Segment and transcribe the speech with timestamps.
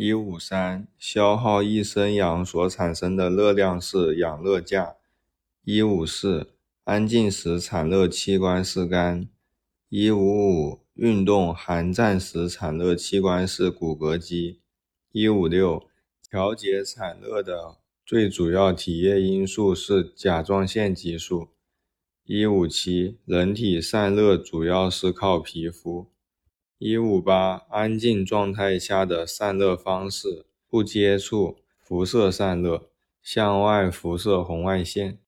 [0.00, 4.94] 一五三，消耗一升氧所产生的热量是氧热价。
[5.64, 6.52] 一五四，
[6.84, 9.28] 安静时产热器官是肝。
[9.88, 14.60] 一五五，运动寒战时产热器官是骨骼肌。
[15.10, 15.88] 一五六，
[16.30, 21.48] 调节产热的最主要体液因素是甲状腺激素。
[22.22, 26.06] 一五七，人体散热主要是靠皮肤。
[26.80, 32.88] 一五八，安静状态下的散热方式，不接触辐射散热，
[33.20, 35.18] 向外辐射红外线。